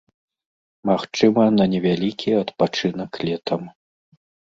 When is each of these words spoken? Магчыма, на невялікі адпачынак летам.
Магчыма, 0.91 1.43
на 1.59 1.65
невялікі 1.75 2.37
адпачынак 2.43 3.25
летам. 3.31 3.73